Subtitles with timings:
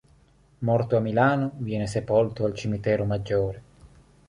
[0.63, 3.63] Morto a Milano, viene sepolto al Cimitero Maggiore.